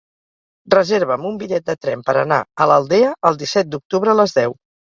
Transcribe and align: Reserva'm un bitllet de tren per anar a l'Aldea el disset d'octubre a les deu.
Reserva'm 0.73 1.27
un 1.31 1.37
bitllet 1.43 1.67
de 1.67 1.75
tren 1.87 2.03
per 2.09 2.17
anar 2.23 2.41
a 2.65 2.69
l'Aldea 2.73 3.15
el 3.33 3.41
disset 3.45 3.73
d'octubre 3.77 4.17
a 4.17 4.21
les 4.25 4.39
deu. 4.43 4.61